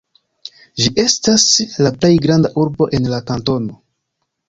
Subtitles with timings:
[0.83, 1.45] Ĝi estas
[1.87, 3.83] la plej granda urbo en la kantono.